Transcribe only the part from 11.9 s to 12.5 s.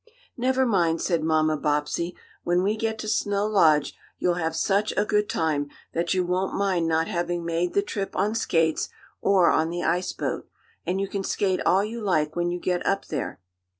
like when